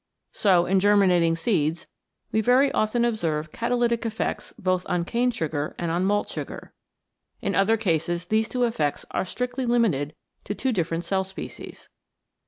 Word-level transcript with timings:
So 0.31 0.65
in 0.65 0.79
germinating 0.79 1.35
seeds 1.35 1.85
we 2.31 2.41
very 2.41 2.71
often 2.71 3.05
observe 3.05 3.51
catalytic 3.51 4.03
effects 4.03 4.51
both 4.57 4.83
on 4.89 5.05
cane 5.05 5.29
sugar 5.29 5.75
and 5.77 5.91
on 5.91 6.05
malt 6.05 6.27
sugar. 6.27 6.73
In 7.39 7.53
other 7.53 7.77
cases 7.77 8.25
these 8.25 8.49
two 8.49 8.63
effects 8.63 9.05
are 9.11 9.25
strictly 9.25 9.67
limited 9.67 10.15
to 10.45 10.55
two 10.55 10.71
different 10.71 11.03
cell 11.03 11.23
species. 11.23 11.87